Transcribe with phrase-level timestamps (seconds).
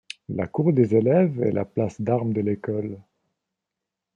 [0.29, 2.97] La cour des élèves est la place d'armes de l'École.